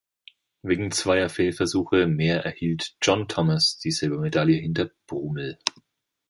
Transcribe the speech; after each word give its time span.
Wegen 0.63 0.89
zweier 0.89 1.29
Fehlversuche 1.29 2.07
mehr 2.07 2.43
erhielt 2.43 2.95
John 3.03 3.27
Thomas 3.27 3.77
die 3.77 3.91
Silbermedaille 3.91 4.53
hinter 4.55 4.89
Brumel. 5.05 5.59